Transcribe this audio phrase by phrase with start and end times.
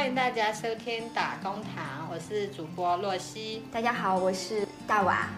[0.00, 3.62] 欢迎大家收听打工堂，我是主播洛西。
[3.70, 5.28] 大家好，我是大娃。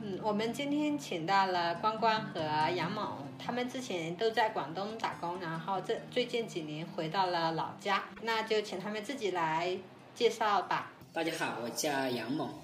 [0.00, 2.40] 嗯，我们今天请到了关关和
[2.74, 9.76] 杨某，他们之前都在广东打工，然后这最近几年回到了老家，那就请他们自己来
[10.14, 10.90] 介绍吧。
[11.12, 12.58] 大家好，我叫杨某，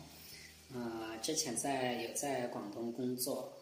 [0.73, 3.53] 呃，之前在有在广东工作，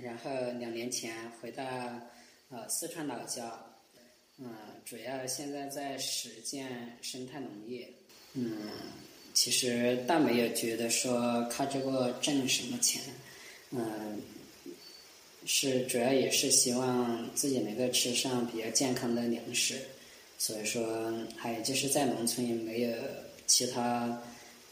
[0.00, 0.30] 然后
[0.60, 1.12] 两年前
[1.42, 1.64] 回到
[2.50, 3.42] 呃四川老家。
[4.40, 4.48] 嗯，
[4.84, 7.88] 主要现在在实践生态农业。
[8.34, 8.70] 嗯，
[9.34, 13.02] 其实倒没有觉得说靠这个挣什么钱。
[13.70, 14.22] 嗯，
[15.44, 19.74] 是主要也是希望自己能够吃上比较健康的粮食。
[20.38, 22.92] 所以说，还有就是在农村也没有
[23.48, 24.22] 其他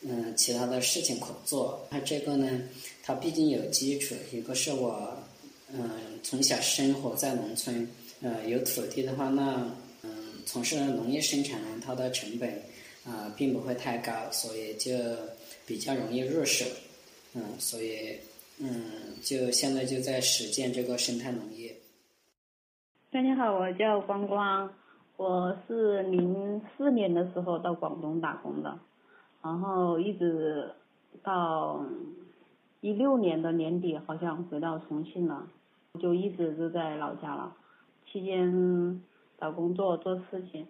[0.03, 1.85] 嗯其他的事情可做。
[1.91, 2.63] 那这个呢，
[3.03, 5.21] 它毕竟有基础，一个是我
[5.73, 5.91] 嗯
[6.23, 7.89] 从小生活在农村。
[8.23, 9.57] 呃，有土地的话，那
[10.03, 10.11] 嗯，
[10.47, 12.51] 从事农业生产，它的成本
[13.05, 14.91] 啊，并不会太高，所以就
[15.67, 16.65] 比较容易入手，
[17.35, 18.19] 嗯，所以
[18.59, 18.71] 嗯，
[19.23, 21.75] 就现在就在实践这个生态农业。
[23.11, 24.73] 大家好，我叫光光，
[25.19, 28.79] 我是零四年的时候到广东打工的，
[29.43, 30.71] 然后一直
[31.23, 31.85] 到
[32.81, 35.47] 一六年的年底，好像回到重庆了，
[36.01, 37.55] 就一直都在老家了。
[38.17, 39.03] 期间
[39.39, 40.67] 找工作做事情，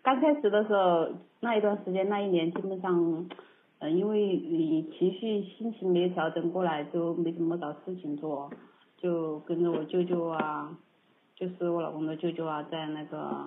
[0.00, 1.08] 刚开始的时候
[1.40, 3.28] 那一段时间那一年基本上，
[3.80, 8.48] 嗯，因为你情绪心情没调整过来，就没怎么找事情做，
[8.96, 10.78] 就跟着我舅舅啊，
[11.34, 13.46] 就是我老公的舅舅啊，在那个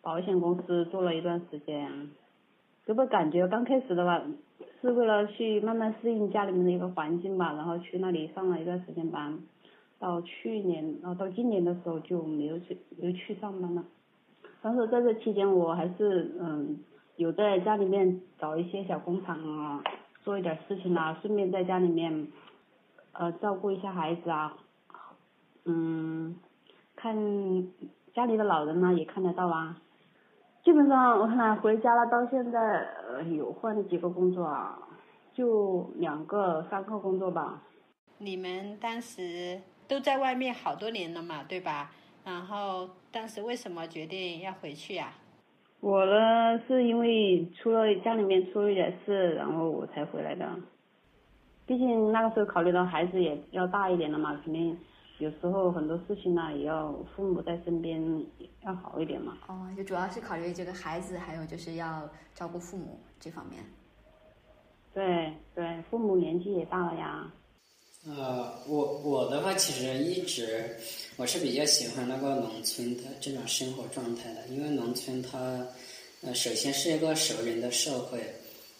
[0.00, 2.08] 保险公司做了一段时间，
[2.86, 4.22] 给我感觉刚开始的话
[4.80, 9.38] 是为了去慢慢适应家里面的一个环境吧，然后去那里上了一段时间班。
[9.98, 13.84] 到去年，然后到今年的时候就没有去，没有去上班了。
[14.60, 16.78] 但是在这期间，我还是嗯，
[17.16, 19.82] 有在家里面找一些小工厂啊，
[20.22, 22.28] 做一点事情啊，顺便在家里面，
[23.12, 24.56] 呃，照顾一下孩子啊，
[25.64, 26.34] 嗯，
[26.96, 27.16] 看
[28.14, 29.80] 家里的老人呢也看得到啊。
[30.64, 34.78] 基本上我看回家了，到现在呃有换了几个工作啊，
[35.34, 37.62] 就两个三个工作吧。
[38.16, 39.60] 你们当时？
[39.86, 41.92] 都在外面好多年了嘛，对吧？
[42.24, 45.12] 然后当时为什么决定要回去呀？
[45.80, 50.48] 我呢，是因为出了家里面出了一点事，然后我才回来的。
[51.66, 54.78] 毕竟那个时候考虑到孩子也要大一点了嘛，肯定
[55.18, 58.02] 有时候很多事情呢也要父母在身边
[58.62, 59.36] 要好一点嘛。
[59.46, 63.62] 哦，就主要是考虑这个孩子，还有就是要照顾父母这方面。
[64.94, 67.30] 对对，父母年纪也大了呀。
[68.06, 70.76] 呃，我我的话其实一直
[71.16, 75.66] 我是比较喜欢那个农村的这种生活状态的，因为农村它
[76.20, 78.20] 呃首先是一个熟人的社会，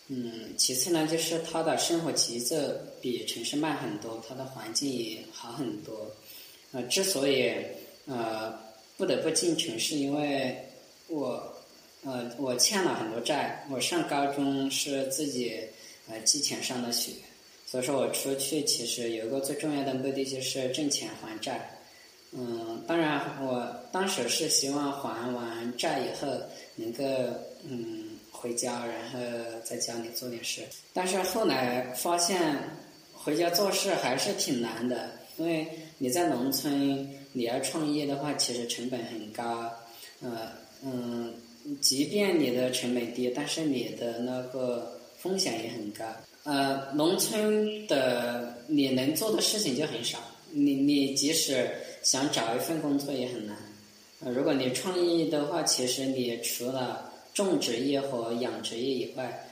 [0.09, 2.55] 嗯，其次呢就是它的生活节奏
[3.01, 6.11] 比城市慢很多，它的环境也好很多。
[6.73, 7.51] 呃，之所以
[8.05, 8.53] 呃
[8.99, 10.55] 不得不进城是，因为
[11.09, 11.51] 我
[12.03, 15.59] 呃我欠了很多债，我上高中是自己
[16.11, 17.13] 呃寄钱上的学。
[17.75, 21.77] 所以说我出去其实有一个最重要的目的就是挣钱还债，
[22.31, 26.29] 嗯，当然我当时是希望还完债以后
[26.77, 27.05] 能够
[27.69, 29.19] 嗯回家，然后
[29.65, 30.63] 在家里做点事。
[30.93, 32.57] 但是后来发现
[33.13, 35.67] 回家做事还是挺难的，因为
[35.99, 39.69] 你在农村你要创业的话，其实成本很高，
[40.23, 40.53] 呃
[40.85, 41.35] 嗯，
[41.81, 46.05] 即便你的成本低，但是你的那个风险也很高。
[46.45, 50.19] 呃，农村的你能做的事情就很少，
[50.51, 51.71] 你你即使
[52.03, 53.57] 想找一份工作也很难。
[54.21, 59.49] 呃，如果你创业的话，其实你除了种植业和养殖业以外，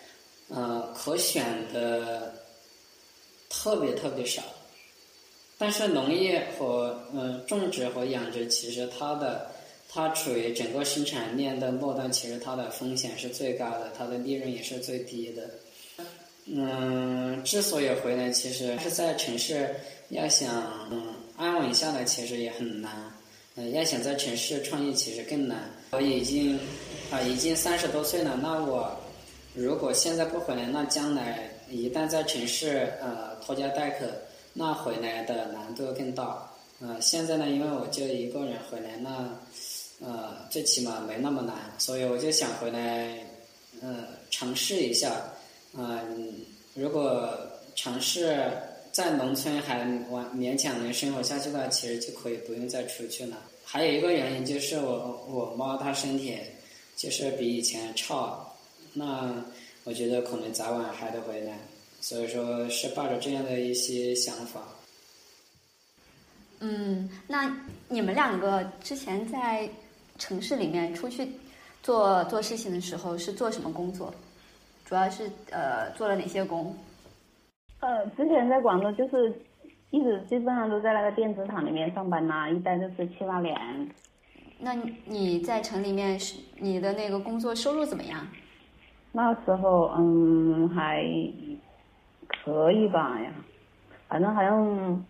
[0.48, 2.34] 呃，可选的
[3.48, 4.42] 特别特别少。
[5.56, 9.50] 但是农业和呃种植和养殖，其实它的
[9.88, 15.48] 它处于整个生产链的末端，其实它的风险是最高的，它的利润也是最低的。
[16.44, 19.74] 嗯，之所以回来，其实是在城市
[20.08, 20.50] 要想
[20.90, 22.92] 嗯安稳下来，其实也很难。
[23.54, 25.70] 嗯，要想在城市创业，其实更难。
[25.92, 26.58] 我已经
[27.10, 28.90] 啊，已经三十多岁了，那我
[29.54, 34.06] 如果现在不回来，那将来一旦在城市呃拖家带口，
[34.52, 36.50] 那回来的难度更大。
[36.80, 39.28] 呃，现在呢，因为我就一个人回来，那
[40.04, 43.16] 呃最起码没那么难，所以我就想回来，
[43.80, 45.31] 呃，尝试一下。
[45.74, 46.34] 嗯，
[46.74, 47.36] 如果
[47.74, 48.50] 尝试
[48.90, 49.78] 在农村还
[50.10, 53.38] 完勉强能生活下去的话，其实就可以不用再出去了。
[53.64, 56.36] 还有一个原因就是我我妈她身体
[56.96, 58.38] 就是比以前差。
[58.92, 59.34] 那
[59.84, 61.58] 我觉得可能早晚还得回来，
[62.02, 64.62] 所以说是抱着这样的一些想法。
[66.60, 67.56] 嗯，那
[67.88, 69.68] 你们两个之前在
[70.18, 71.26] 城市里面出去
[71.82, 74.14] 做做事情的时候是做什么工作？
[74.84, 76.74] 主要是呃做了哪些工？
[77.80, 79.32] 呃，之前在广州就是
[79.90, 83.56] 一直基本上都在那个电子厂里面上班呐，一待就是七八年。
[84.60, 84.74] 那
[85.06, 88.26] 你在城里面是你的那个工作收入怎么样？
[89.10, 91.04] 那时候嗯还
[92.44, 93.30] 可以吧呀，
[94.08, 95.04] 反正好像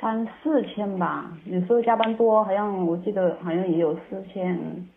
[0.00, 4.88] 三四千吧，有时候加班多，好像我记得好像也有四千，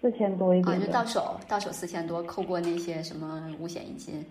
[0.00, 0.86] 四千多一啊，点啊。
[0.86, 4.24] 就到手到手四千多，扣过那些什么五险一金。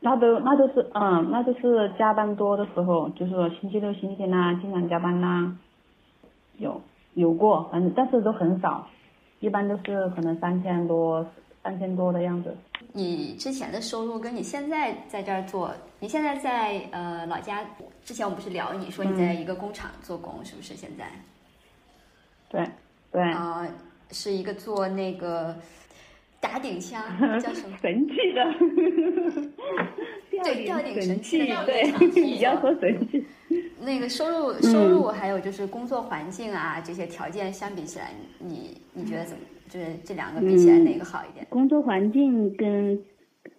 [0.00, 5.58] 那都那都是嗯，那都是加班多的时候，就是说星期六、星期天呐、经常加班呐、
[6.56, 6.80] 有
[7.14, 8.88] 有过，反正但是都很少，
[9.40, 11.26] 一般都是可能三千多、
[11.64, 12.56] 三千多的样子。
[12.92, 17.64] 你之前的收入跟你现在在这儿做，你现在在呃老家，
[18.04, 21.10] 之前我们不是聊你说你在一个工厂做工，是不是现在？
[22.48, 22.64] 对
[23.10, 23.66] 对，啊、
[24.10, 25.54] 是一个做那个
[26.40, 27.02] 打顶枪，
[27.40, 27.76] 叫什么？
[27.80, 28.44] 神器的，
[30.44, 33.24] 对吊顶神神器对要说神器，
[33.80, 39.42] 那个收入、收入还有就是工作环境啊这些条件相比起来，你你觉得怎么？
[39.68, 41.46] 就是这两个比起来哪个好一点？
[41.50, 42.98] 工作环境跟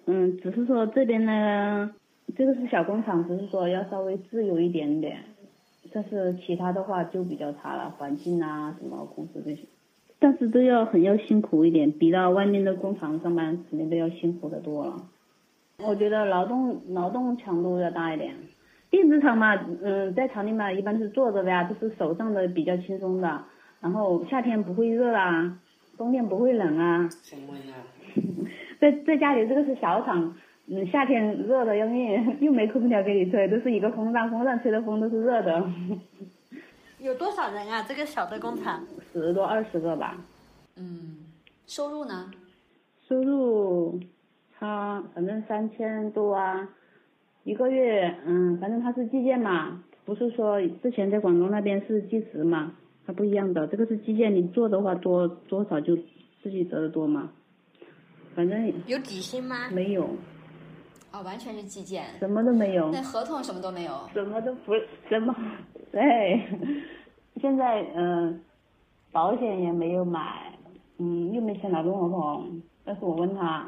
[0.07, 1.91] 嗯，只是说这边呢，
[2.35, 5.23] 这个是小工厂，只是说要稍微自由一点点，
[5.93, 9.61] 但是其他的话就比较差了，环境啊什么公司这些，
[10.19, 14.97] 但是都要很要辛苦一点，比到外面的工厂上班肯定都要辛苦的多了。
[15.81, 18.35] 我觉得劳动劳动强度要大一点。
[18.89, 23.43] 电子厂嘛，嗯，在厂里嘛，一般是坐着的呀，都是手上的比较轻松的，
[23.79, 25.59] 然后夏天不会热啊，
[25.95, 27.07] 冬天不会冷啊。
[28.81, 30.35] 在在家里这个是小厂，
[30.67, 35.63] 嗯，夏天热的要命，又没空调给你吹，都是一个风扇，风扇吹的风都是热的，
[36.99, 37.83] 有多少人啊？
[37.87, 38.85] 这个小的工厂？
[39.13, 40.17] 十多二十个吧。
[40.75, 41.17] 嗯，
[41.65, 42.29] 收入呢？
[43.07, 43.99] 收入，
[44.57, 46.69] 他反正三千多啊，
[47.43, 52.73] 一个月，嗯，反正他是计件嘛，不是说之前在广东那边是计时嘛，
[53.07, 55.95] 它不一样的，这个是计件，你做的话多多少就
[56.43, 57.31] 自己得的多嘛，
[58.35, 59.69] 反正有底薪吗？
[59.71, 60.09] 没有，
[61.11, 62.91] 哦，完全是计件，什么都没有。
[62.91, 63.91] 那合同什么都没有。
[64.13, 64.73] 什么都不
[65.09, 65.35] 什么，
[65.91, 66.43] 对，
[67.41, 68.39] 现在嗯、呃
[69.11, 70.53] 保险也没有买，
[70.99, 72.61] 嗯，又没签劳动合同。
[72.85, 73.67] 但是我问他，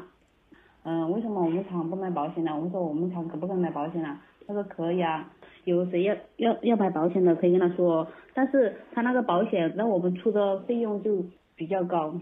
[0.84, 2.54] 嗯、为什么我们厂不买保险呢？
[2.54, 4.20] 我们说我们厂可不可以买保险呢？
[4.46, 5.28] 他说可以啊，
[5.64, 11.24] 有谁要要要买保险的可以跟他说，但是他那个保险那我们出的费用就
[11.56, 12.14] 比较高，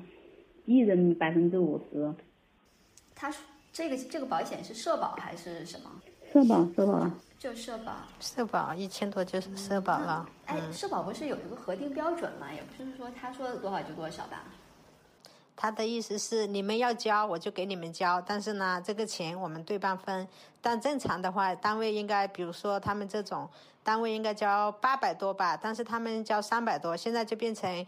[0.64, 2.14] 一人百分之五十，
[3.14, 3.44] 他说
[3.80, 5.90] 这个这个保险是社保还是什么？
[6.30, 7.10] 社保社保。
[7.38, 7.92] 就社保。
[8.20, 10.28] 社保一千多就是社保了。
[10.44, 12.52] 哎，社保不是有一个核定标准吗？
[12.52, 14.44] 也不是说他说多少就多少吧？
[15.56, 20.28] 他的意思是你们要交我就给你们交，但是呢，这个钱我们对半分。
[20.60, 23.48] 但正常的话，单位应该，比如说他们这种
[23.82, 27.86] 单位应该交八百多吧，但是他们交三百多，现在就变成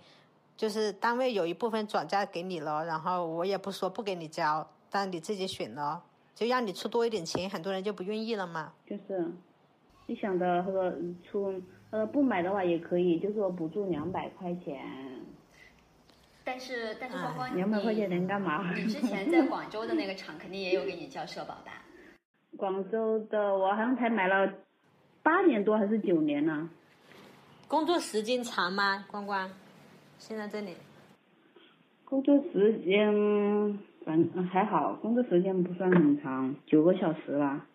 [0.56, 8.74] 就是单位有一部分转嫁给你了，然后我也不说不给你交，但你自己选了，就让你出多一点钱，很多人就不愿意了嘛。
[8.86, 9.26] 就是，
[10.06, 14.84] 你想的他说嗯出呃不买的话也可以，就是说补助两百块钱，
[16.44, 18.74] 但是但是光光两百块钱能干嘛？
[18.74, 21.82] 你之前在广州的那个厂肯定也有给你交社保吧？
[22.58, 24.52] 广州的我好像才买了
[25.22, 26.68] 八年多还是九年呢，
[27.66, 29.06] 工作时间长吗？
[29.10, 29.50] 关关，
[30.18, 30.76] 现在这里
[32.04, 37.66] 工作时间反正还好，工作时间不算很长，九个小时吧。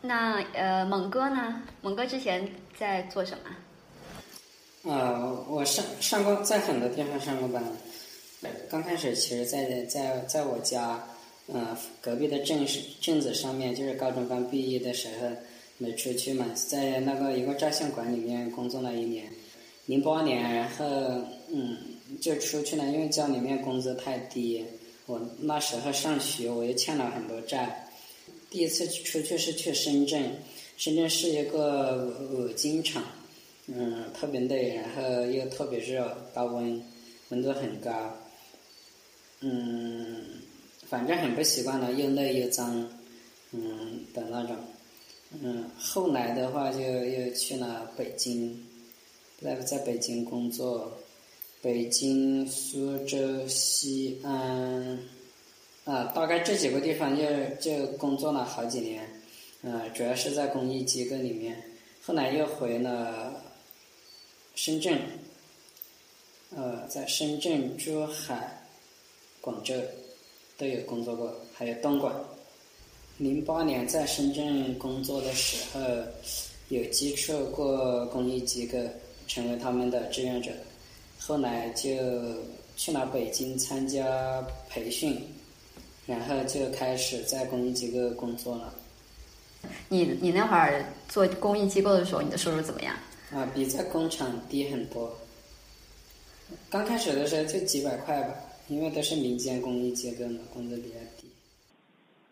[0.00, 1.62] 那呃，猛哥呢？
[1.82, 4.92] 猛哥之前在做什么？
[4.92, 7.62] 呃，我上上过在很多地方上过班。
[8.70, 11.02] 刚开始其实在，在在我家，
[11.52, 15.28] 呃，隔壁的镇是镇子上面，就是高中刚毕业的时候
[15.78, 19.26] 没出去嘛，在那个一个照相馆里面工作了一年，
[19.86, 20.84] 零八年，然后
[21.52, 21.76] 嗯
[22.20, 24.64] 就出去了，因为家里面工资太低，
[25.06, 27.88] 我那时候上学我又欠了很多债，
[28.50, 30.32] 第一次出去是去深圳，
[30.76, 33.02] 深圳是一个五金厂。
[33.68, 36.80] 嗯，特别累，然后又特别热，高温，
[37.30, 38.16] 温度很高。
[39.40, 40.22] 嗯，
[40.88, 42.88] 反正很不习惯了，又累又脏，
[43.50, 44.56] 嗯的那种。
[45.42, 48.64] 嗯，后来的话就又去了北京，
[49.42, 50.96] 在在北京工作，
[51.62, 54.98] 北京、苏州、西安，
[55.84, 57.24] 啊，大概这几个地方就
[57.60, 59.04] 就工作了好几年，
[59.62, 61.60] 呃，主要是在公益机构里面，
[62.02, 63.42] 后来又回了
[64.54, 65.00] 深圳，
[66.54, 68.62] 呃，在深圳、珠海、
[69.40, 69.74] 广州
[70.56, 72.14] 都有工作过，还有东莞。
[73.18, 75.80] 零八年在深圳工作的时候，
[76.68, 78.78] 有接触过公益机构，
[79.26, 80.50] 成为他们的志愿者。
[81.26, 81.90] 后来就
[82.76, 84.04] 去了北京参加
[84.68, 85.20] 培训，
[86.06, 88.72] 然后就开始在公益机构工作了。
[89.88, 92.94] 你你那会儿做公益机构的时候，你的收入怎么样？
[93.32, 95.12] 啊，比在工厂低很多。
[96.70, 98.34] 刚开始的时候就几百块吧，
[98.68, 101.28] 因为都是民间公益机构嘛，工资比较低。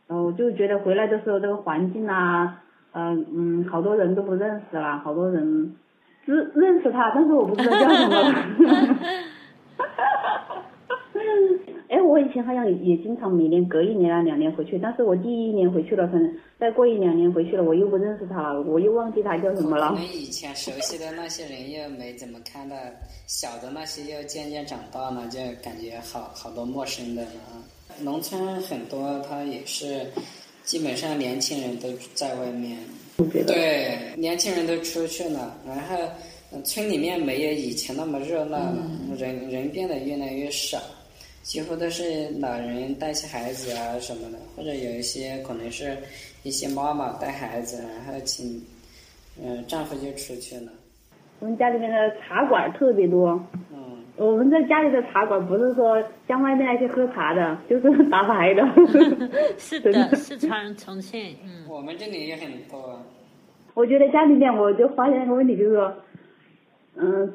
[0.06, 5.74] 然后就觉得回来的时候这个环境啊，嗯嗯，好多人都不认识了，好多人
[6.26, 8.98] 认认识他，但是我不知道叫什么。
[11.88, 19.90] 哎，我以前好像也经常每年隔一年啊两年回去，但是我第一年回去了，可能再过一两年回去了，我又不认识他了，我又忘记他叫什么了。
[19.90, 22.74] 我们以前熟悉的那些人又没怎么看到，
[23.26, 27.62] 小的那些又渐渐长大了，就感觉好好多陌生的了啊。
[28.02, 30.04] 农村很多，他也是
[30.64, 32.76] 基本上年轻人都在外面，
[33.16, 35.96] 对，年轻人都出去了，然后
[36.64, 40.78] 村里面没有以前那么热闹了，人人变得越来越少，
[41.42, 45.96] 几乎都是老人带些孩子啊什么的，或者有一些可能是
[46.42, 48.60] 一些妈妈带孩子，然后请
[49.40, 50.72] 嗯丈夫就出去了。
[51.40, 53.40] 我们家里面的茶馆特别多。
[54.16, 54.26] 嗯。
[54.26, 58.62] 我们在家里的茶馆不是说像外面那些喝茶的，就是打牌的。
[59.58, 61.66] 是的，四川重庆，嗯。
[61.68, 63.00] 我们这里也很多。
[63.74, 65.94] 我觉得家里面我就发现一个问题，就是说，
[66.96, 67.34] 嗯，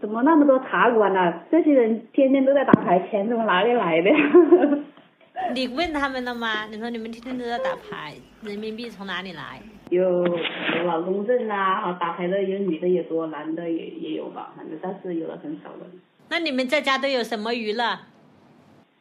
[0.00, 1.40] 怎么那么多茶馆呢？
[1.50, 4.78] 这些人天天都在打牌，钱从哪里来的呀？
[5.54, 6.66] 你问他们了吗？
[6.70, 9.60] 你说你们天天都在打牌，人民币从哪里来？
[9.90, 15.86] 有有劳动证啊，打牌的有女的也多，男的也也有吧，反正但是有的很少的。
[16.28, 17.98] 那你们在家都有什么娱乐？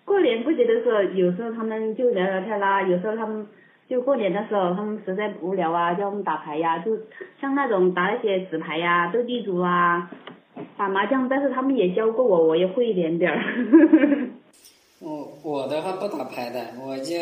[0.04, 3.46] 过年过节的时候，有时候他们就聊聊天啦，有时候他们
[3.88, 6.98] 就过年的时候，他们实在无聊啊，叫我们打牌呀，就
[7.40, 10.10] 像那种打那些纸牌呀、斗地主啊、
[10.76, 13.40] 打麻将，但是他们也教过我，我也会一点点儿。
[15.00, 17.16] 我 我的话不打牌的，我就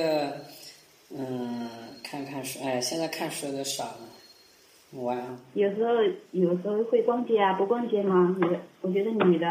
[1.13, 1.69] 嗯
[2.09, 5.17] 看看书，哎，现在看书都少了，玩。
[5.55, 5.91] 有时候
[6.31, 8.33] 有时候会逛街啊，不逛街吗？
[8.39, 9.47] 女，我觉得女的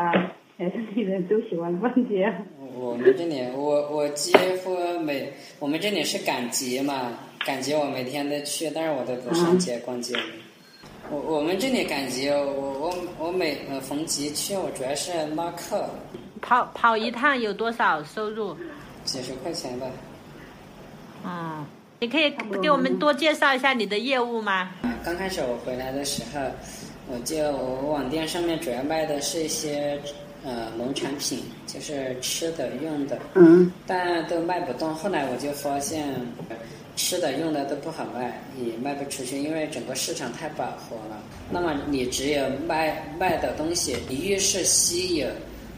[0.56, 2.32] 还是女人都喜欢逛街。
[2.74, 4.32] 我们这里，我我几
[4.64, 7.12] 乎每我们这里是赶集嘛，
[7.44, 10.14] 赶集我每天都去，但是我都不上街逛街。
[11.10, 12.44] 我我们这里赶集，我
[12.80, 15.88] 我我每逢集去，我主要是拉客。
[16.40, 18.56] 跑跑一趟有多少收入？
[19.04, 19.86] 几十块钱吧。
[21.24, 21.64] 嗯，
[21.98, 22.30] 你可以
[22.62, 24.70] 给我们多介绍一下你的业务吗？
[25.02, 26.40] 刚开始我回来的时候，
[27.08, 29.98] 我就我网店上面主要卖的是一些
[30.44, 33.18] 呃农产品，就是吃的用的。
[33.34, 33.72] 嗯。
[33.86, 36.14] 但都卖不动，后来我就发现，
[36.96, 41.22] 吃的用的都不好卖，也卖不出去，因为整个市场太饱和了。
[41.50, 45.26] 那么你只有卖卖的东西，你越是稀有。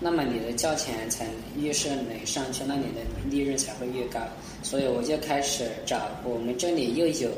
[0.01, 4.21] 那么你的价钱才越是能上去，那你的利润才会越高。
[4.63, 7.31] 所以我就开始找我们这里又有，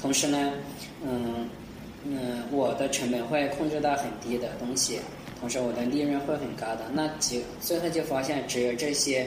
[0.00, 0.52] 同时呢，
[1.02, 1.48] 嗯
[2.04, 4.98] 嗯，我的成本会控制到很低的东西，
[5.40, 6.80] 同时我的利润会很高的。
[6.92, 9.26] 那就最后就发现，只有这些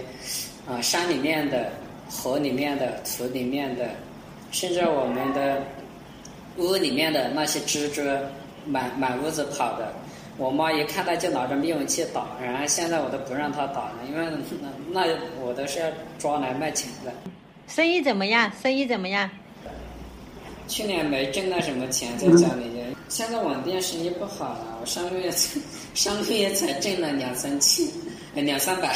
[0.67, 1.71] 啊山里面的、
[2.09, 3.89] 河里面的、土里面的，
[4.51, 5.63] 甚至我们的
[6.57, 8.01] 屋里面的那些蜘蛛，
[8.65, 9.91] 满满屋子跑的。
[10.37, 14.27] 我妈一看到就拿着灭蚊器打，然后现在我都不让她打了，因为
[14.91, 15.87] 那那我都是要
[16.19, 17.11] 抓来卖钱的。
[17.67, 18.51] 生意怎么样？
[18.61, 19.29] 生意怎么样？
[20.67, 22.69] 去年没挣到什么钱在家里，
[23.09, 24.77] 现在网店生意不好了。
[24.81, 25.31] 我上个月
[25.95, 27.87] 上个月才挣了两三千，
[28.35, 28.95] 两三百。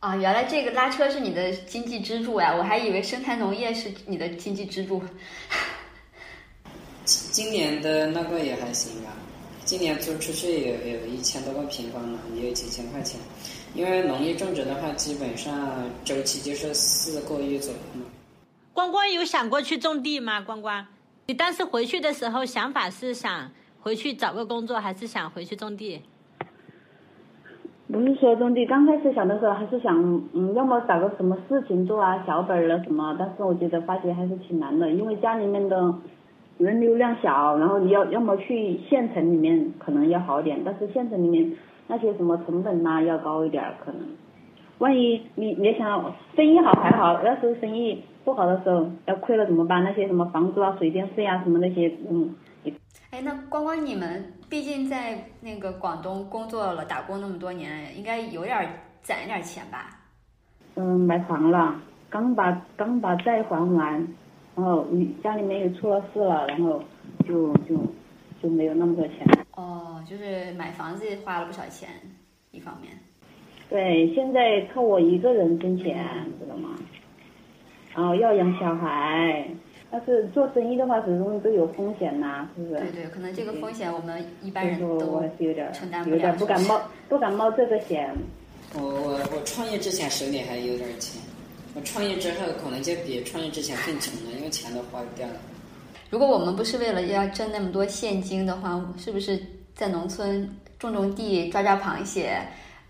[0.00, 2.54] 啊，原来这个拉车是你的经济支柱呀！
[2.56, 5.02] 我还以为生态农业是你的经济支柱。
[7.04, 9.12] 今年的那个也还行吧。
[9.66, 13.20] 今年租出去有有一千多个平方了，也有几千块钱。
[13.74, 15.52] 因为农业种植的话，基本上
[16.04, 18.06] 周期就是四个月左右嘛。
[18.72, 20.40] 光光有想过去种地吗？
[20.40, 20.86] 光光，
[21.26, 26.00] 你当时回去的时候想法是想回去找个工作，还是想回去种地？
[27.90, 30.00] 不是说种地，刚开始想的时候还是想，
[30.32, 33.16] 嗯，要么找个什么事情做啊，小本儿了什么。
[33.18, 35.92] 但是我觉得发觉还是挺难的，因为家里面的。
[36.58, 41.52] 人流量小，然后你要要么去县城里面可能要好点，但是县城里面
[41.86, 44.00] 那些什么成本呐、要高一点儿可能。
[44.78, 49.82] 万一你你想生意好还好，要是生意不好的时候要亏了怎么办？
[49.82, 52.34] 那些什么房租啊、水电费啊什么那些，嗯，
[53.10, 58.68] 哎，那光光你们毕竟在那个广东工作了、打工那么多年，应该有点
[59.00, 59.88] 攒一点钱吧？
[60.74, 61.74] 嗯，买房了，
[62.10, 64.06] 刚把刚把债还完，
[64.56, 66.82] 然后你家里面又出了事了，然后
[67.28, 67.76] 就就
[68.42, 69.18] 就没有那么多钱。
[69.54, 71.88] 哦，就是买房子花了不少钱，
[72.50, 72.92] 一方面。
[73.68, 76.04] 对，现在靠我一个人挣钱，
[76.40, 76.70] 知道吗？
[77.94, 79.46] 然后要养小孩，
[79.90, 82.80] 但是做生意的话，始终都有风险呐、是不是？
[82.80, 88.10] 对对，可能这个风险我们一般人都我还是有点承担不有点儿了，是是不敢冒不敢冒这个险。
[88.74, 91.20] 我我我创业之前手里还有点钱，
[91.76, 95.34] 我创业之后可能就比创业之前更穷了，因为钱都花掉了。
[96.08, 99.38] 如果我们不是为了要挣那么多现金的话，是不是
[99.74, 102.40] 在农村种种地、抓抓螃蟹，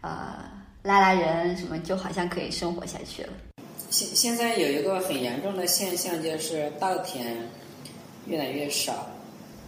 [0.03, 0.49] 呃，
[0.85, 3.31] 拉拉人什么，就好像可以生活下去了？
[3.91, 7.37] 现现在有一个很严重的现象，就是稻田
[8.27, 9.09] 越来越少，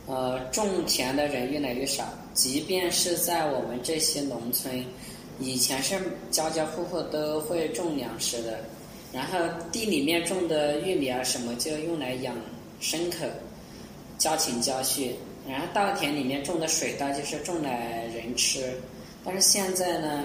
[0.06, 2.04] 呃，种田的人越来越少。
[2.34, 4.84] 即便是在我们这些农村，
[5.40, 5.98] 以前是
[6.30, 8.60] 家家户户都会种粮食的，
[9.12, 9.38] 然后
[9.72, 12.34] 地里面种的玉米啊什么就用来养
[12.80, 13.26] 牲口，
[14.18, 15.14] 家禽家畜。
[15.48, 18.70] 然后稻田里面种的水稻就是种来人吃，
[19.24, 20.24] 但是现在呢，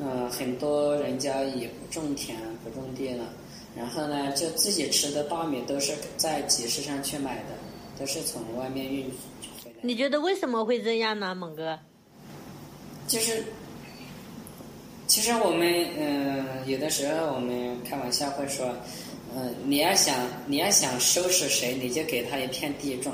[0.00, 3.24] 呃，很多人家也不种田不种地了，
[3.76, 7.50] 然后呢，就自己吃的大米都是在集市上去买的，
[7.98, 9.04] 都是从外面运
[9.62, 9.76] 回来。
[9.82, 11.78] 你觉得为什么会这样呢，猛哥？
[13.06, 13.44] 就是，
[15.06, 18.74] 其实我们嗯、有的时候我们开玩笑会说，
[19.34, 20.14] 嗯、你要想
[20.46, 23.12] 你要想收拾谁，你就给他一片地种，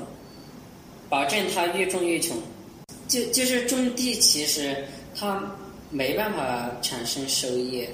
[1.07, 2.35] 保证他越种越穷。
[3.07, 4.83] 就就是种地，其实
[5.15, 5.43] 他
[5.91, 7.87] 没办法产生收益，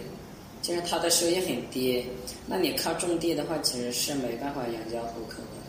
[0.61, 2.05] 就是它的收益很低。
[2.47, 5.59] 那你靠种地的话，其实是没办法养家糊口的。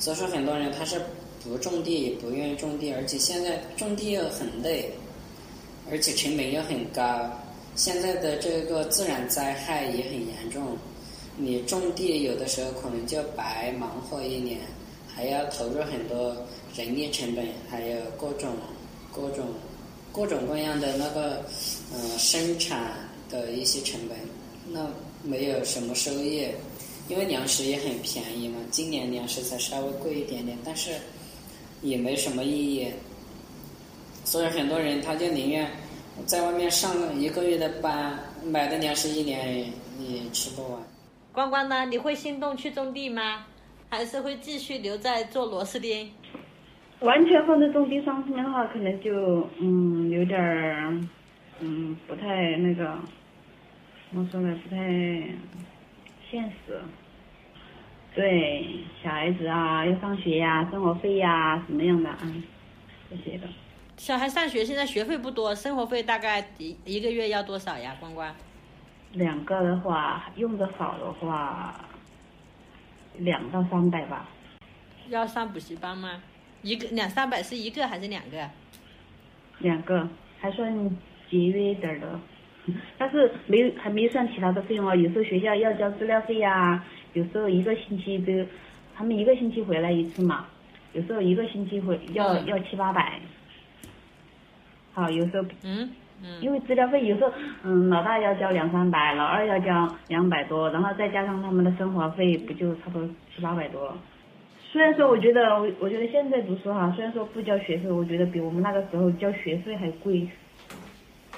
[0.00, 1.00] 所以说，很多人他是
[1.44, 4.90] 不种地，也不愿意种地，而且现在种地又很累，
[5.88, 7.30] 而且成本又很高。
[7.74, 10.76] 现在的这个自然灾害也很严重，
[11.36, 14.60] 你种地有的时候可能就白忙活一年，
[15.08, 16.36] 还要投入很多
[16.76, 18.50] 人力成本，还有各种
[19.10, 19.46] 各种
[20.12, 21.44] 各种各样的那个
[21.92, 22.92] 呃生产
[23.30, 24.18] 的一些成本，
[24.70, 24.86] 那
[25.22, 26.46] 没有什么收益。
[27.08, 30.92] 因为粮食也很便宜嘛，今年粮食才稍微贵一点点，但是
[31.82, 32.86] 也没什么意义。
[34.24, 35.68] 所以很多人他就宁愿
[36.26, 39.64] 在外面上一个月的班，买的粮食一年也
[39.98, 40.80] 也吃不完。
[41.32, 41.86] 关关呢？
[41.86, 43.46] 你会心动去种地吗？
[43.90, 46.10] 还是会继续留在做螺丝钉？
[47.00, 51.00] 完全放在种地上面的话，可能就嗯有点儿
[51.60, 52.96] 嗯不太那个，
[54.10, 54.58] 怎么说呢？
[54.62, 54.76] 不太
[56.30, 56.80] 现实。
[58.14, 58.64] 对，
[59.02, 62.18] 小孩子啊，要上学呀、生活费呀、什么样的啊，
[63.10, 63.46] 这些的。
[64.02, 67.96] 小孩上学现在学费不多，生活费大概一一个月要多少呀？
[68.00, 68.34] 关关？
[69.12, 71.72] 两个的话，用的少的话，
[73.18, 74.28] 两到三百吧。
[75.08, 76.20] 要上补习班吗？
[76.62, 78.50] 一个两三百是一个还是两个？
[79.60, 80.08] 两个
[80.40, 80.90] 还算
[81.30, 82.20] 节约一点儿的，
[82.98, 84.96] 但是没有还没算其他的费用啊。
[84.96, 88.32] 有时候学校要交资料费呀、有时候一个星期都，
[88.96, 90.48] 他们一个星期回来一次嘛，
[90.92, 93.20] 有时候一个星期回要、嗯要七八百。
[94.92, 95.90] 好，有时候嗯
[96.22, 96.40] 嗯。
[96.40, 97.32] 因为资料费有时候，
[97.64, 103.96] 嗯，老大要交两三百，老二要交两百多，然后再加上他们的生活费，不就差不多七八百多？
[104.70, 110.28] 虽然说，我觉得我我觉得现在读书哈，虽然说不交学费，我觉得比我们那个时候交学费还贵。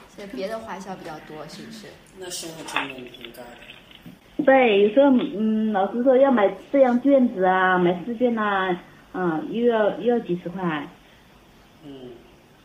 [0.08, 1.88] 所以别的花销比较多，是不是？
[2.20, 4.44] 那生活成本挺高的。
[4.44, 8.78] 对，有时候嗯，老师说要买这样卷子啊，买试卷呐、
[9.12, 10.86] 嗯，又要又要几十块，
[11.84, 12.10] 嗯，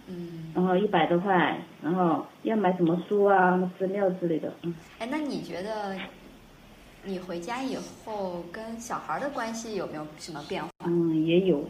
[0.10, 4.74] 嗯，然后一百多块，然后要买什么书啊、资料之类的，嗯。
[4.98, 5.96] 哎，那你觉得
[7.04, 10.70] 你回家以后跟小孩的关系有没有什么变化？
[10.86, 11.64] 嗯，也有，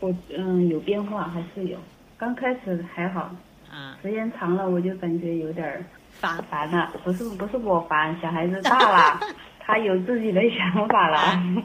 [0.00, 1.78] 我嗯有变化，还是有。
[2.18, 3.30] 刚开始还好，
[3.70, 6.42] 啊，时间长了我就感觉有点儿烦。
[6.44, 6.92] 烦了。
[7.04, 9.20] 不是不是我烦，小孩子大了，
[9.60, 11.64] 他有自己的想法了。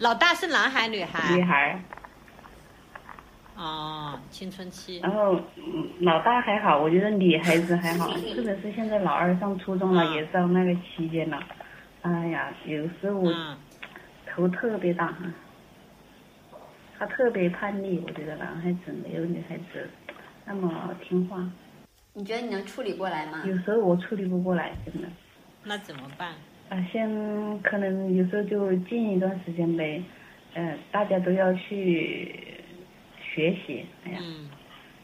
[0.00, 1.34] 老大是男孩女孩？
[1.34, 1.82] 女孩
[3.58, 5.00] 儿，哦，青春期。
[5.00, 11.42] 然后嗯老大还好，我觉得女孩子还好，特别是现在老二上初中了，嗯也上那个期间了。
[12.02, 13.56] 哎呀，有时候我嗯，
[14.26, 15.12] 头特别大，
[16.98, 19.88] 他特别叛逆，我觉得男孩子没有女孩子
[20.44, 21.44] 那么听话。
[22.14, 23.42] 你觉得你能处理过来吗？
[23.46, 25.08] 有时候我处理不过来，真的。
[25.64, 26.32] 那怎么办？
[26.68, 30.02] 啊，先可能有时候就静一段时间呗，
[30.54, 32.34] 呃，大家都要去
[33.38, 34.48] 学习，哎呀，嗯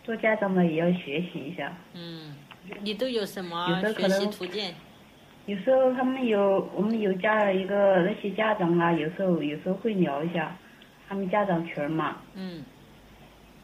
[0.03, 1.73] 做家长的也要学习一下。
[1.94, 2.35] 嗯，
[2.83, 4.75] 你都有什么有时候可学习能途径？
[5.47, 10.57] 有时候他们有我们有加了一个那些家长啊，有时候有时候会聊一下
[11.09, 12.64] 他们家长群嘛，嗯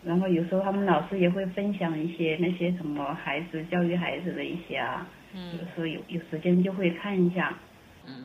[0.05, 7.53] 然后有时候他们老师也会分享一些那些什么孩子教育孩子的一些啊，嗯有嗯时候有有时间就会看一下。
[8.07, 8.25] 嗯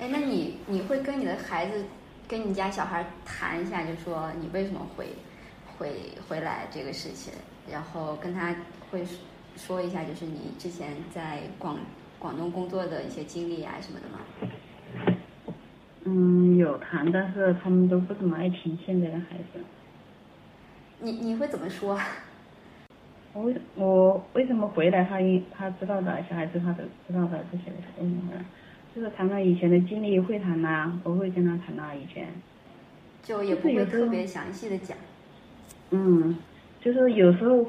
[0.00, 1.84] 哎，那你你会跟你的孩子，
[2.26, 5.06] 跟你家小孩谈一下，就说你为什么会
[5.78, 5.92] 会
[6.28, 7.32] 回来这个事情，
[7.70, 8.54] 然后跟他
[8.90, 9.04] 会
[9.56, 11.78] 说一下，就是你之前在广
[12.18, 15.18] 广东工作的一些经历啊什么的吗？
[16.04, 19.60] 嗯，有谈，但是他们都不怎么爱听现在的孩子。
[21.00, 22.00] 你你会怎么说？
[23.32, 25.04] 我为我为什么回来？
[25.04, 28.44] 他应他知道的，小孩子他都知道的这些为什么回来？
[28.94, 32.28] 就是谈到以前的经历会谈呐、我会跟他谈到以前。
[33.22, 34.96] 就也不会特别详细的讲。
[35.90, 36.36] 嗯，
[36.80, 37.66] 就是有时候，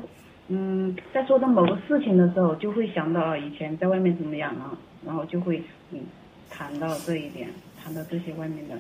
[0.47, 5.99] 嗯，在说到某个事情的时候，就会想到以前在外面怎么样啊，然后就会嗯
[6.49, 7.49] 谈到这一点，
[7.82, 8.75] 谈到这些外面的。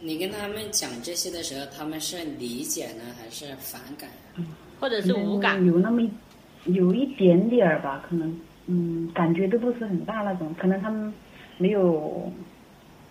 [0.00, 4.08] 你跟他们讲这些的时候，他们是理解呢，还是反感？
[4.78, 5.64] 或者是无感？
[5.66, 6.10] 有那么一
[6.66, 11.12] 有一点点儿吧，可能嗯，感觉都不是很大那种，可能他们
[11.56, 12.30] 没有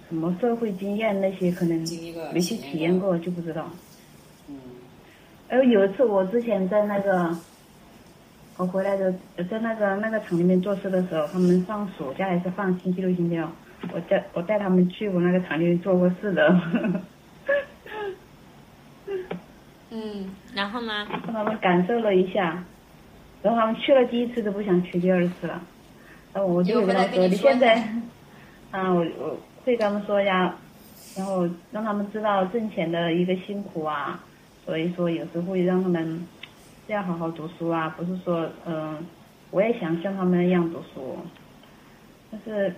[0.07, 1.77] 什么社会经验那些，可能
[2.33, 3.69] 没去体验过就不知道。
[5.49, 7.35] 嗯呃，有一次我之前在那个，
[8.57, 13.47] 我回来的呃在那个那个厂里面做事的时候，他们放暑假还是放星期六、星期六，
[13.93, 16.61] 我带我带他们去我那个厂里面做过事的，
[19.91, 21.07] 嗯，然后呢？
[21.25, 22.63] 让他们感受了一下，
[23.41, 25.61] 然后他们去了第一次都不想去第二次了，
[26.33, 27.75] 然后我就跟他说，你现在，
[28.71, 30.53] 啊，我我会跟他们说呀，
[31.15, 34.21] 然后让他们知道挣钱的一个辛苦啊，
[34.67, 36.27] 所以说有时候会让他们
[36.87, 38.97] 要好好读书啊，不是说嗯、
[39.49, 41.17] 我也想像他们那样读书，
[42.29, 42.75] 但是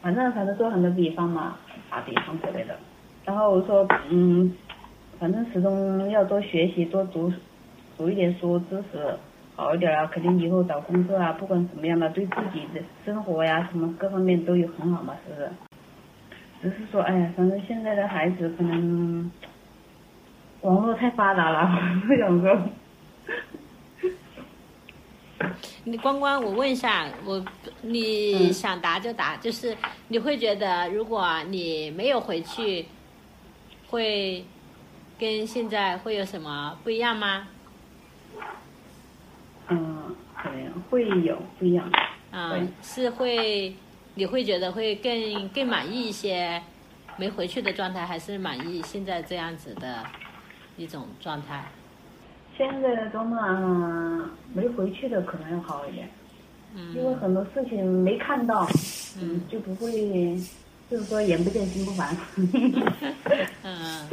[0.00, 1.56] 反正反正做很多比方嘛，
[1.90, 2.78] 打比方之类的，
[3.24, 4.54] 然后我说嗯，
[5.18, 7.32] 反正始终要多学习，多读
[7.98, 9.16] 读一点书，知识
[9.56, 15.50] 好一点啊，肯定以后找工作啊，不管怎么样的，对自己的生活呀什么各方面都有很好嘛，是不是？
[16.62, 19.28] 只是说，哎呀，反正现在的孩子可能
[20.64, 22.58] 网络太发达了， 不想说，
[25.84, 27.44] 你关关，我问一下，我
[27.82, 29.76] 你想答就答，就是
[30.08, 32.86] 你会觉得，如果你没有回去，
[33.88, 34.42] 会
[35.18, 37.46] 跟现在会有什么不一样吗？
[39.68, 41.90] 嗯，可能会有不一样。
[42.30, 43.76] 啊、对是会，
[44.14, 46.62] 你会觉得会更更满意一些
[47.18, 50.04] 没回去的状态，还是满意现在这样子的
[50.76, 51.64] 一种状态？
[52.56, 56.08] 现在的状态嗯没回去的可能要好一点，
[56.94, 58.66] 因为嗯很多事情没看到，
[59.20, 59.90] 嗯，就不会，
[60.88, 62.16] 就是说眼不见心不烦。
[63.64, 64.08] 嗯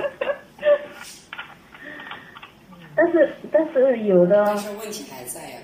[2.96, 5.60] 但是但是有的但是问题还在呀、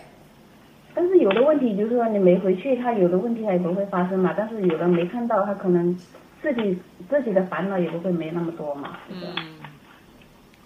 [0.96, 4.34] 但是有的问题就是说你没回去，他有的问题它也不会发生嘛。
[4.38, 5.94] 但是有的没看到，他可能
[6.42, 6.80] 自己
[7.10, 9.26] 自己的烦恼也不会没那么多嘛，是不是？
[9.36, 9.44] 嗯，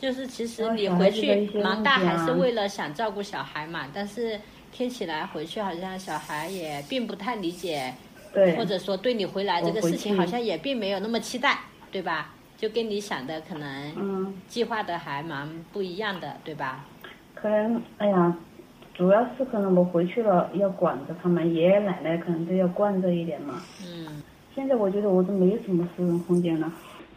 [0.02, 4.40] 就是其实你回去忙大还是为了想照顾小孩嘛，但是
[4.72, 7.94] 听起来回去好像小孩也并不太理解，
[8.34, 11.60] 对或者说对你回来这个事情好像也并没有那么期待，
[11.92, 12.34] 对吧？
[12.58, 16.86] 就跟你想的可能嗯，计划的还蛮不一样的，对吧？
[17.36, 18.36] 可能哎呀，
[18.96, 23.62] 主要是可能我回去了要管着他们，爷爷奶奶可能都要惯着一点嘛。
[23.86, 26.70] 嗯现在我觉得我都没有什么私人空间了。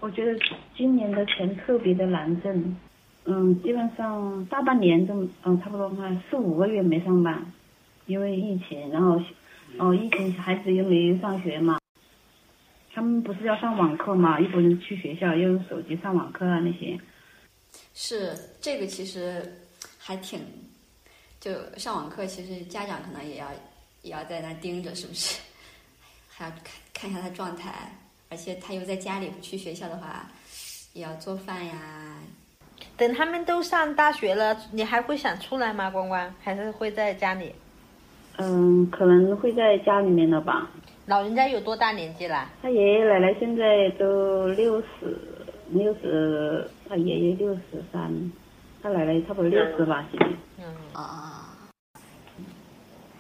[0.04, 0.38] 我觉得
[0.76, 2.76] 今年的钱特别的难挣，
[3.24, 7.50] 嗯，基本上大半年都，嗯，差不多快四五个月没上班，
[8.04, 9.18] 因为疫情，然后，
[9.78, 11.78] 哦，疫情孩子又没上学嘛，
[12.92, 17.00] 他们不是要上网课嘛，又不能去学校，又用手机上网课啊那些，
[17.94, 19.58] 是这个其实
[19.98, 20.38] 还挺，
[21.40, 23.46] 就上网课，其实家长可能也要
[24.02, 25.40] 也要在那盯着，是不是？
[26.28, 26.50] 还要
[26.92, 27.90] 看看一下他状态，
[28.30, 30.26] 而且他又在家里不去学校的话，
[30.92, 31.74] 也要做饭呀。
[32.96, 35.90] 等他们都上大学了，你还会想出来吗？
[35.90, 37.54] 关关还是会在家里？
[38.37, 40.68] 嗯，可能会在家里面了吧。
[41.06, 42.50] 老人家有多大年纪了？
[42.62, 45.16] 他爷爷奶奶现在都六十
[45.70, 48.32] 六十，他爷爷六十三，
[48.82, 50.26] 他奶奶差不多六十吧，现在。
[50.58, 51.56] 嗯，啊、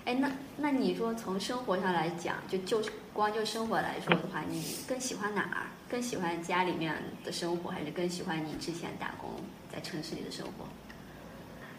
[0.04, 2.82] 哎，那那你说从生活上来讲，就就
[3.14, 5.70] 光就生活来说的话，你更喜欢哪儿？
[5.88, 6.92] 更喜欢家里面
[7.24, 9.30] 的生活，还是更喜欢你之前打工
[9.72, 10.66] 在城市里的生活？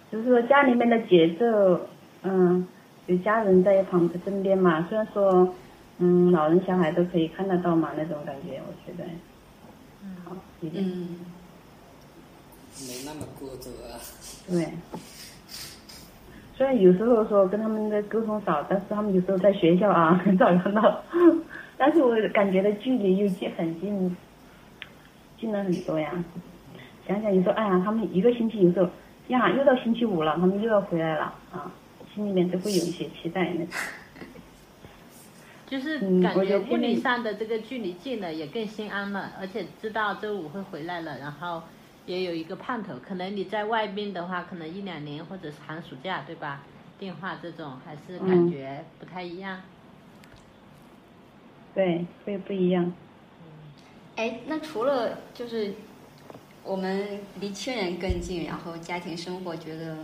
[0.10, 1.88] 就是说家里面的节奏，
[2.24, 2.66] 嗯，
[3.08, 5.54] 有家人在旁身边嘛，虽然说，
[5.98, 9.04] 嗯，老人小孩都可以看得到嘛，那种感觉，我觉得，
[10.04, 10.82] 嗯，好一点。
[10.88, 11.20] 嗯，
[12.88, 14.00] 没那么孤独啊。
[14.48, 14.70] 对。
[16.56, 21.04] 虽然有时候说跟他们的沟通少，但是他们有时候在学校啊很少看到，
[21.78, 24.16] 但是我感觉的距离又近很近，
[25.40, 26.12] 近了很多呀。
[27.08, 28.90] 想想有时候，哎呀，他们一个星期有时候
[29.28, 31.70] 呀，又到星期五了，他们又要回来了啊，
[32.14, 33.68] 心里面都会有一些期待那种。
[35.68, 41.64] 就是嗯感觉我觉得物理上的这个距离近了，也更心安了，而且知道周五会回来了，然后
[42.06, 42.96] 也有一个盼头。
[43.06, 46.64] 可能你在外边的话，可能一两年或者是寒暑假，对吧？
[46.98, 49.62] 电话这种还是感嗯觉不太一样。
[51.74, 52.94] 对，会不一样。
[54.16, 55.74] 哎，那除了就是
[56.64, 59.98] 我们离亲人更近，然后家庭生活觉得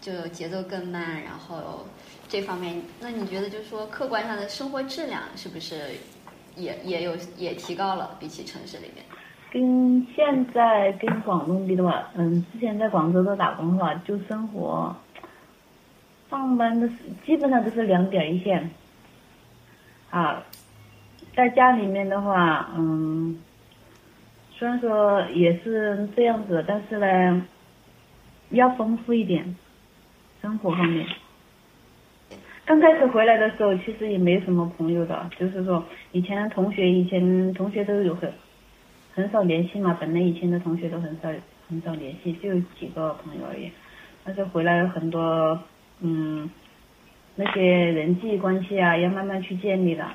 [0.00, 1.86] 就节奏更慢，然后
[2.28, 5.92] 这方面，那你觉得就是说客观上的生活质量是不是
[6.56, 9.04] 也也有也提高了，比起城市里面？
[9.50, 14.94] 跟现在跟广东比的话，嗯，之前在广州都打工的话，就生活，
[16.28, 16.88] 上班的
[17.24, 18.70] 基本上都是两点一线。
[20.10, 20.42] 啊，
[21.34, 23.38] 在家里面的话，嗯，
[24.52, 27.46] 虽然说也是这样子，但是呢，
[28.50, 29.56] 要丰富一点，
[30.40, 31.06] 生活方面。
[32.64, 38.32] 刚开始回来的时候，其实也没什么朋友的，就是说以前同学，以前同学都有很
[39.16, 41.30] 很少联系嘛，本来以前的同学都很少
[41.70, 43.72] 很少联系，就几个朋友而已。
[44.22, 45.58] 但是回来很多，
[46.00, 46.50] 嗯，
[47.36, 50.06] 那些人际关系啊，要慢慢去建立的。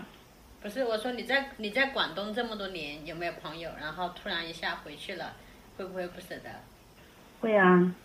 [0.61, 3.71] 不是，我说你在你在广东这么多年，有没有朋友？
[3.81, 5.33] 然后突然一下回去了，
[5.77, 6.51] 会不会不舍得？
[7.39, 7.95] 会啊，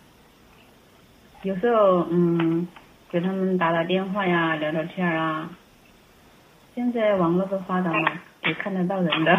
[1.43, 2.67] 有时候嗯，
[3.11, 5.55] 给他们打打电话呀，聊聊天啊。
[6.73, 9.37] 现在网络都发达嘛，也看得到人的，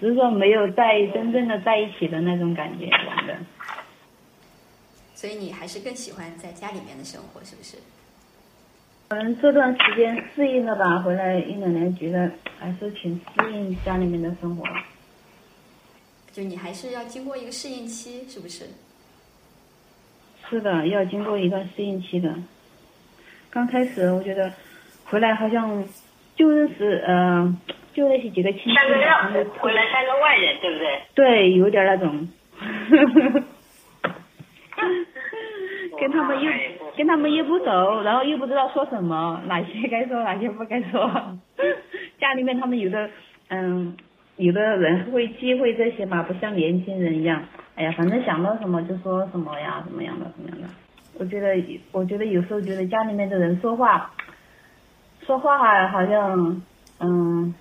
[0.00, 3.36] 只是说没有在真正的在一起的那种感觉玩的。
[5.14, 7.76] 所以你还是更喜欢在家里面的生活，是不是？
[9.08, 14.64] 嗯，这段时间适应了吧，回来一两年，觉得还是挺适应家里面的生活。
[16.32, 18.64] 就你还是要经过一个适应期，是不是？
[20.48, 22.34] 是的，要经过一段适应期的。
[23.50, 24.50] 刚开始我觉得
[25.04, 25.84] 回来好像
[26.34, 27.56] 就认识，呃，
[27.92, 28.70] 就那些几个亲戚
[29.58, 31.00] 回来三个外人，对不对？
[31.14, 32.28] 对，有点那种，
[36.00, 36.50] 跟他们又
[36.96, 41.38] 跟他们又不熟，然后又不知道说什么，哪些该说，哪些不该说。
[42.18, 43.10] 家里面他们有的，
[43.48, 43.96] 嗯，
[44.36, 47.42] 有的人会忌讳这些嘛，不像年轻人一样，
[47.76, 50.68] 哎呀，反正想到什么就说什么呀，怎么样的，怎么样的。
[51.18, 51.54] 我觉得，
[51.92, 54.10] 我觉得有时候觉得家里面的人说话，
[55.26, 56.62] 说话好像，
[57.00, 57.54] 嗯，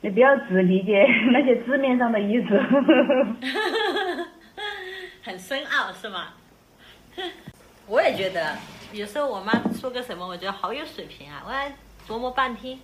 [0.00, 2.58] 你不要只理解那些字面上的意思。
[5.22, 6.28] 很深奥是吗？
[7.86, 8.56] 我也觉得，
[8.92, 11.72] 有时候我妈说个什么，我觉得好有水平啊，我还
[12.06, 12.78] 琢磨半天。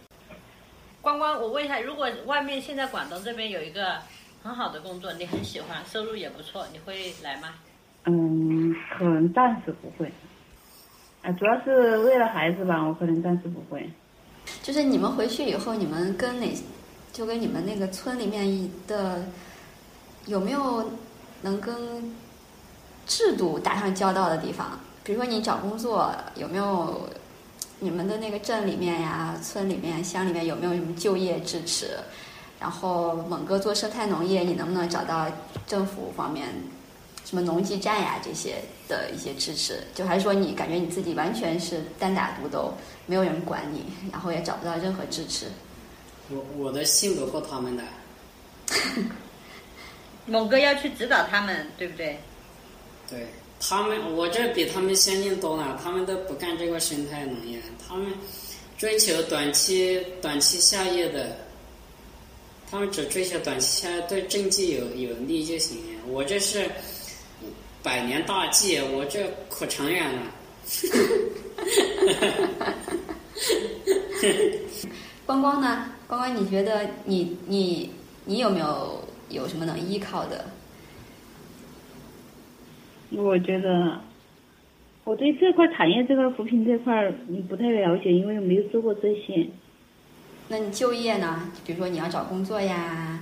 [1.01, 3.99] 光光，我问一下，如果外面现在广东这边有一个
[4.43, 7.49] 很好的工作，你很喜欢，收入也不错，你会来吗？
[8.05, 10.13] 嗯，可能暂时不会。
[11.33, 13.91] 主要是为了孩子吧，我可能暂时不会。
[14.63, 16.47] 就是你们回去以后，你们跟哪，
[17.13, 19.23] 就跟你们那个村里面的
[20.27, 20.91] 有没有
[21.43, 21.75] 能跟
[23.07, 24.79] 制度打上交道的地方？
[25.05, 27.09] 比如说你找工作有没有
[27.81, 31.99] 你们的那个镇里面呀、村里面、乡里面有没有什么就业支持？
[32.61, 35.27] 然后猛哥做生态农业，你能不能找到
[35.67, 36.49] 政府方面
[37.29, 38.55] 什么农技站呀这些
[38.89, 39.83] 的一些支持？
[39.95, 42.73] 就还是说你感觉你自己完全是单打独斗，
[43.05, 45.45] 没有人管你，然后也找不到任何支持？
[46.31, 47.83] 我我的信不过他们的。
[50.25, 52.19] 猛哥要去指导他们，对不对？
[53.11, 53.27] 对
[53.61, 58.11] 他们，我这比他们先进多了，他们都不干这个生态农业，他们
[58.79, 61.37] 追求短期短期效益的，
[62.71, 65.77] 他们只追求短期效益，对政绩有有利就行。
[66.09, 66.71] 我这是
[67.83, 70.23] 百年大计，我这可长远了。
[75.25, 75.87] 光光呢？
[76.07, 77.91] 光光，你觉得你你
[78.25, 80.45] 你有没有有什么能依靠的？
[83.11, 84.01] 我觉得，
[85.05, 89.47] 我对这块产业这块扶贫这块儿嗯不太了解，因为没有做过这些。
[90.49, 91.51] 那你就业呢？
[91.65, 93.21] 比如说你要找工作呀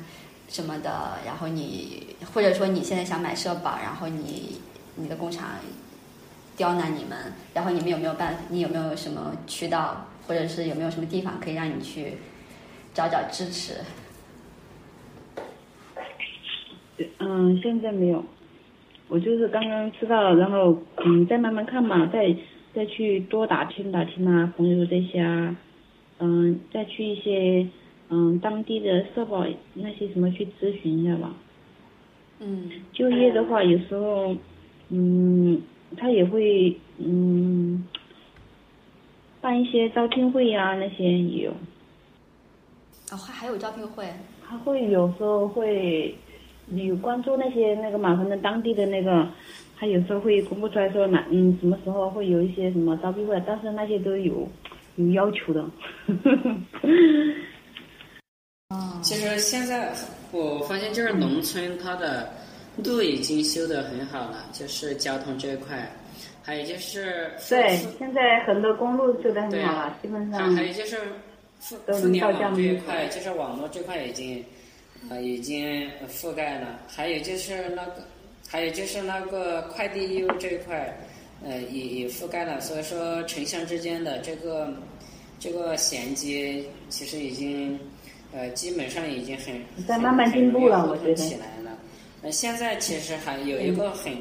[0.49, 4.59] 什么的，然后你或者说你现在想买社保，然后你
[4.97, 5.49] 你的工厂
[6.57, 8.37] 刁难你们，然后你们有没有办？
[8.49, 12.15] 你有没有什么渠道，或者是有没有什么地方可以让你去
[12.95, 13.75] 找找支持？
[17.19, 18.25] 嗯，现在没有，
[19.09, 22.35] 我就是刚刚知道了，然后嗯，再慢慢看嘛，再
[22.75, 25.57] 再去多打听打听啊，朋友这些啊，
[26.21, 27.67] 嗯，再去一些
[28.09, 31.35] 嗯当地的社保那些什么去咨询一下吧。
[32.39, 34.37] 嗯就业的话，有时候
[34.91, 35.61] 嗯，
[35.97, 37.87] 他也会嗯
[39.41, 41.51] 办一些招聘会呀、那些也有，
[43.11, 44.07] 哦，还还有招聘会，
[44.47, 46.15] 他会有时候会
[46.67, 49.27] 你关注那些那个马反正当地的那个，
[49.79, 54.47] 他有时候会公布出来说哪嗯什么时候会有一些什么招聘会，但是那些都有
[54.97, 55.65] 有要求的。
[58.71, 59.93] 哦，其实现在
[60.33, 62.29] 我发现，就是农村它的
[62.83, 65.89] 路已经修得很好了，就是交通这一块，
[66.43, 70.99] 还有就是对，现在很多公路修得很好了，基本上还有就是
[71.61, 74.45] 互联网这一块，就是网络这块已经
[75.11, 78.03] 呃已经覆盖了，还有就是那个
[78.49, 80.93] 还有就是那个快递业务这一块，
[81.45, 84.75] 呃也也覆盖了，所以说城乡之间的这个
[85.39, 87.79] 这个衔接其实已经
[88.37, 89.55] 呃基本上已经很
[89.87, 91.79] 在慢慢进步了我觉得很容易起来了。
[92.23, 94.13] 呃，现在其实还有一个很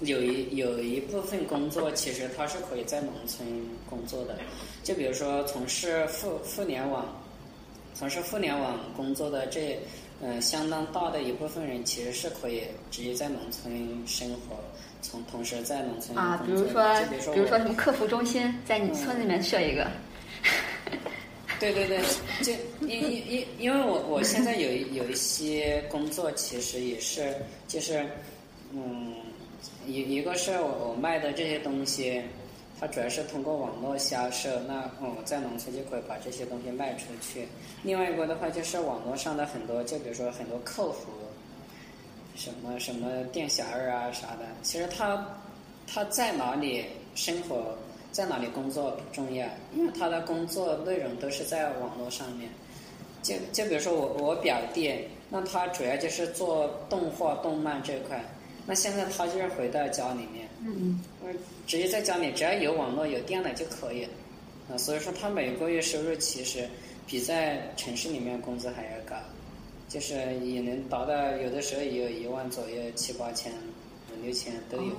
[0.00, 3.46] 有一有一部分工作，其实它是可以在农村
[3.90, 4.36] 工作的，
[4.82, 7.04] 就比如说从事互互联网，
[7.94, 9.78] 从事互联网工作的这
[10.22, 13.74] 呃相当大的一部分人，其实是可以直接在农村
[14.06, 14.56] 生活，
[15.02, 19.86] 从同时在农村啊，比如说比如说比如说我什么客服中心，在你村里面设一个，
[21.60, 22.00] 对对对，
[22.42, 22.52] 就
[22.86, 27.34] 因因因因为我我现在有有一些工作，其实也是
[27.66, 28.06] 就是
[28.72, 29.14] 嗯，
[29.86, 32.22] 一一个是我我卖的这些东西，
[32.78, 37.48] 它主要是通过网络销售，那我在农村就可以把这些东西卖出去。
[37.82, 41.08] 另外一个的话就是网络上的很多，就比如说很多客服，
[42.36, 45.26] 什么什么店小二啊啥的，其实他
[45.92, 46.84] 他在哪里
[47.16, 47.76] 生活，
[48.18, 52.50] 在哪里工作不重要，因为他的工作内容都是在网络上面。
[53.22, 54.92] 就就比如说我我表弟，
[55.30, 58.20] 那他主要就是做动画动漫这块，
[58.66, 61.32] 那现在他就是回到家里面，嗯，嗯，
[61.64, 64.02] 直接在家里只要有网络有电脑就可以，
[64.68, 66.68] 啊，所以说他每个月收入其实
[67.06, 69.14] 比在城市里面工资还要高，
[69.88, 73.52] 就是也能达到有的时候也有一万左右，七八千、
[74.10, 74.90] 五六千都有。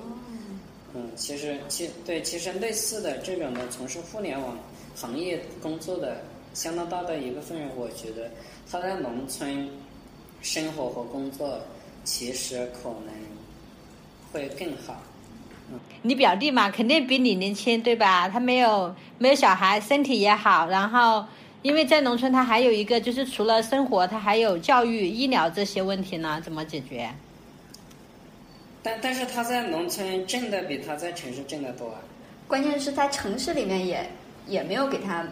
[0.96, 4.58] 嗯，其实其对，其实类似的这种的从事互联网
[4.96, 6.22] 行业工作的
[6.54, 8.30] 相当大的一部分人，我觉得
[8.70, 9.70] 他在农村
[10.42, 11.60] 生活和工作
[12.04, 13.14] 其实可能
[14.32, 15.02] 会更好。
[16.02, 18.28] 你表弟嘛，肯定比你年轻，对吧？
[18.28, 21.24] 他没有没有小孩，身体也好，然后
[21.62, 27.08] 因为在农村，他还有一个就是除了生活，他还有教育、医疗这些问题呢，怎么解决？
[28.82, 32.00] 但但是他在农村挣的比他在城市挣的多啊。
[32.48, 34.10] 关键是在城市里面也
[34.48, 35.28] 也没有给他，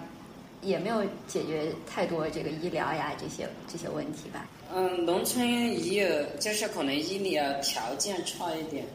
[0.61, 4.45] 也没有解决太多这个医疗呀这些这些问题吧。
[4.73, 8.85] 嗯，农村也有，就是可能医疗条件差一点，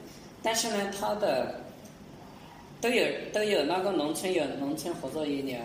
[0.42, 1.60] 但是呢，他的
[2.80, 5.58] 都有都有那个农村有农村合作医疗，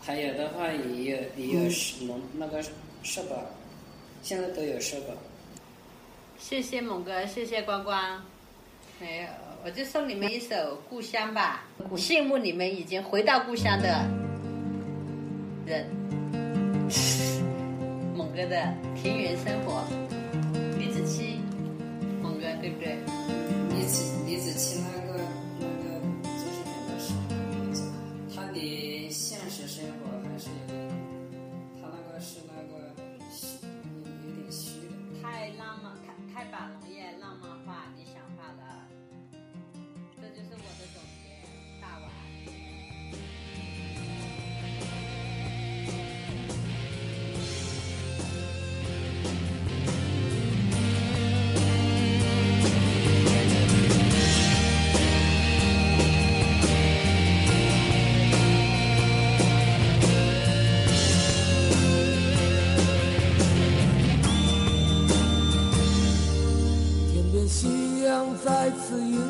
[0.00, 2.62] 还有的话也有也有是农那个
[3.02, 3.36] 社保，
[4.22, 5.14] 现在都有社保。
[6.40, 8.20] 谢谢猛哥，谢谢光光。
[8.98, 9.28] 没有，
[9.64, 10.54] 我就送你们一首
[10.88, 14.04] 《故乡》吧，羡慕你们已经回到故乡的
[15.66, 15.86] 人。
[18.16, 18.56] 猛哥的
[19.00, 19.84] 《田园生活》，
[20.78, 21.36] 李子柒，
[22.20, 22.98] 猛哥对不对？
[23.76, 24.19] 李子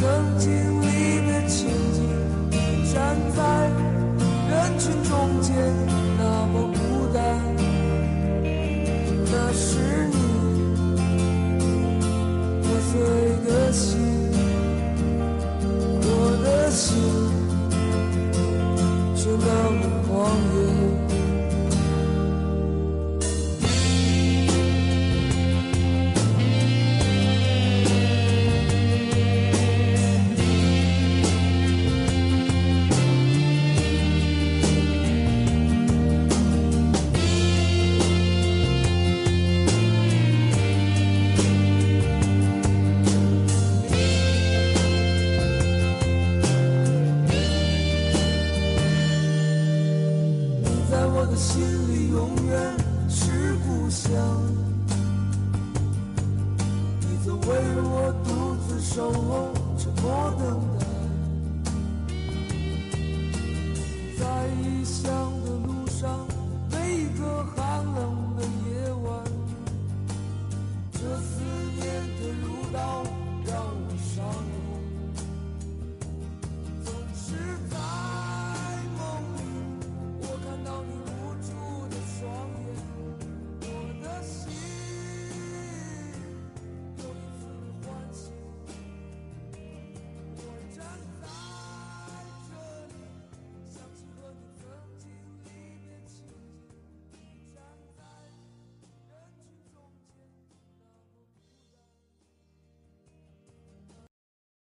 [0.00, 0.27] 和